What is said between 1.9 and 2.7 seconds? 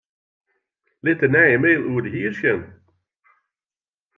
oer de hier sjen.